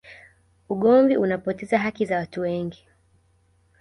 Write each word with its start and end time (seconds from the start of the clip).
ugomvi 0.69 1.17
unapoteza 1.17 1.79
haki 1.79 2.05
za 2.05 2.17
watu 2.17 2.41
wengi 2.41 2.87